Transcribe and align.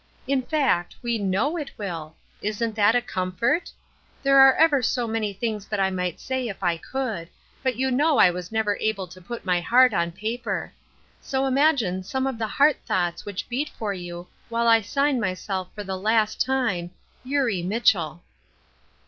In 0.25 0.41
fact 0.41 0.95
we 1.03 1.19
know 1.19 1.57
it 1.57 1.69
will. 1.77 2.15
Isn't 2.41 2.73
that 2.73 2.95
a 2.95 3.03
comfort? 3.03 3.71
There 4.23 4.39
are 4.39 4.55
ever 4.55 4.81
so 4.81 5.05
many 5.07 5.31
things 5.31 5.67
that 5.67 5.79
I 5.79 5.91
might 5.91 6.19
say 6.19 6.47
if 6.47 6.63
I 6.63 6.77
could, 6.77 7.29
but 7.61 7.75
you 7.75 7.91
know 7.91 8.17
I 8.17 8.31
was 8.31 8.51
never 8.51 8.77
able 8.77 9.05
to 9.05 9.21
put 9.21 9.45
my 9.45 9.61
heart 9.61 9.93
on 9.93 10.11
paper. 10.11 10.73
So 11.21 11.45
imagine 11.45 12.01
some 12.01 12.25
of 12.25 12.39
the 12.39 12.47
heart 12.47 12.77
thoughts 12.83 13.27
which 13.27 13.47
beat 13.47 13.69
for 13.69 13.93
you, 13.93 14.25
while 14.49 14.67
I 14.67 14.81
sign 14.81 15.19
myself 15.19 15.69
for 15.75 15.83
the 15.83 15.99
last 15.99 16.43
time," 16.43 16.89
EuBiE 17.23 17.63
Mitchell." 17.67 18.23